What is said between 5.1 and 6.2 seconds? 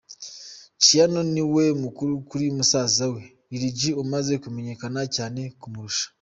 cyane kumurusha.